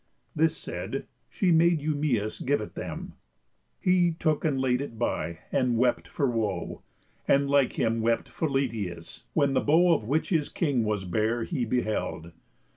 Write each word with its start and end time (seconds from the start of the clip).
This 0.35 0.57
said, 0.57 1.05
she 1.29 1.51
made 1.51 1.79
Eumæus 1.79 2.43
give 2.43 2.59
it 2.59 2.73
them. 2.73 3.13
He 3.79 4.13
took 4.17 4.43
and 4.43 4.59
laid 4.59 4.81
it 4.81 4.97
by, 4.97 5.41
and 5.51 5.77
wept 5.77 6.07
for 6.07 6.25
woe; 6.27 6.81
And 7.27 7.47
like 7.47 7.73
him 7.73 8.01
wept 8.01 8.31
Philœtius, 8.31 9.25
when 9.33 9.53
the 9.53 9.61
bow 9.61 9.93
Of 9.93 10.05
which 10.07 10.29
his 10.29 10.49
king 10.49 10.83
was 10.85 11.05
bearer 11.05 11.43
he 11.43 11.65
beheld. 11.65 12.31